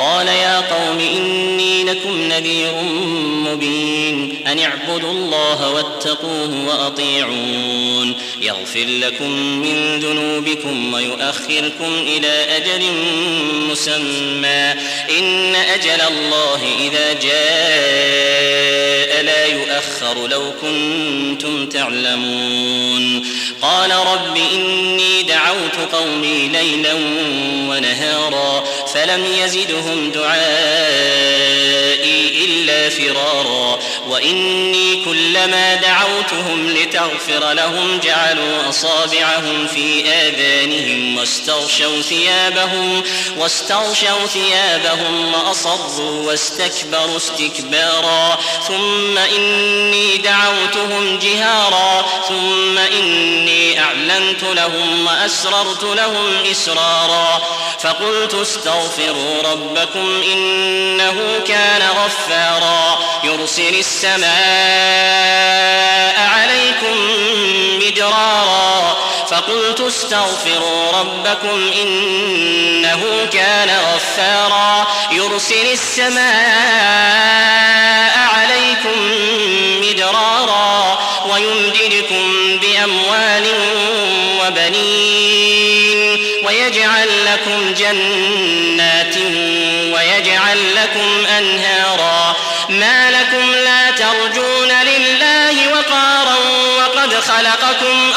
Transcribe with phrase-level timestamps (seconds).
[0.00, 2.72] قال يا قوم إني لكم نذير
[3.22, 4.36] مبين.
[4.46, 8.14] أن اعبدوا الله واتقوه وأطيعون.
[8.42, 12.82] يغفر لكم من ذنوبكم ويؤخركم إلى أجل
[13.70, 14.74] مسمى.
[15.18, 23.26] إن أجل الله إذا جاء لا يؤخر لو كنتم تعلمون.
[23.62, 26.94] قال رب إني دعوت قومي ليلا
[27.68, 30.40] ونهارا فلم يزدهم دعائي
[32.44, 33.78] إلا فرارا.
[34.08, 43.02] وإني كلما دعوتهم لتغفر لهم جعلوا أصابعهم في آذانهم واستغشوا ثيابهم
[43.36, 48.38] واستغشوا ثيابهم وأصروا واستكبروا استكبارا.
[48.68, 52.06] ثم إني دعوتهم جهارا.
[52.28, 57.42] ثم إني أعلنت لهم وأسررت لهم إسرارا.
[57.82, 62.98] فقلت استغفروا ربكم إنه كان غفارا.
[63.24, 64.30] يرسل السماء
[66.20, 66.96] عليكم
[67.86, 68.96] مدرارا.
[69.30, 74.86] فقلت استغفروا ربكم إنه كان غفارا.
[75.12, 76.20] يرسل السماء
[78.18, 78.98] عليكم
[79.80, 80.98] مدرارا.
[81.32, 83.46] ويمددكم بأموال
[84.40, 85.49] وبنين
[87.00, 89.16] ويجعل لكم جنات
[89.94, 92.36] ويجعل لكم أنهارا.
[92.68, 96.36] ما لكم لا ترجون لله وقارا
[96.78, 98.09] وقد خلقكم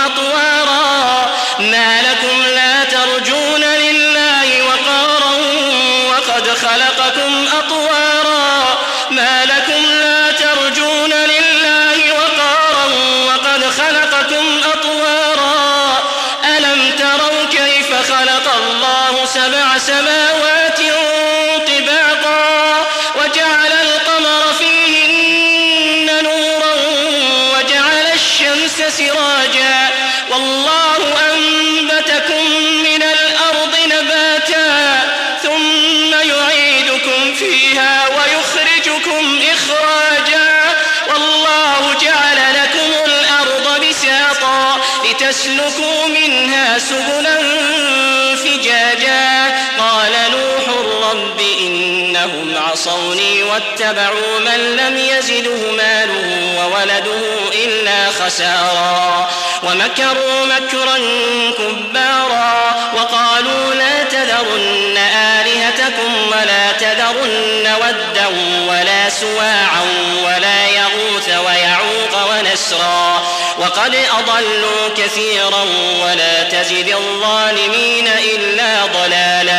[19.87, 20.79] سبع سماوات
[21.67, 26.73] طباقا وجعل القمر فيهن نورا
[27.53, 29.89] وجعل الشمس سراجا
[30.31, 30.97] والله
[31.33, 32.45] أنبتكم
[32.83, 34.99] من الأرض نباتا
[35.43, 40.61] ثم يعيدكم فيها ويخرجكم إخراجا
[41.09, 47.52] والله جعل لكم الأرض بساطا لتسلكوا منها سبلا
[52.83, 57.21] عصوني واتبعوا من لم يزده ماله وولده
[57.65, 59.29] إلا خسارا
[59.63, 60.97] ومكروا مكرا
[61.57, 68.27] كبارا وقالوا لا تذرن آلهتكم ولا تذرن ودا
[68.69, 69.83] ولا سواعا
[70.25, 73.23] ولا يغوث ويعوق ونسرا
[73.59, 75.63] وقد أضلوا كثيرا
[76.03, 79.52] ولا تزد الظالمين إلا ضلالا